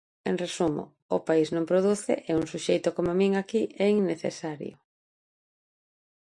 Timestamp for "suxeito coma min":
2.51-3.31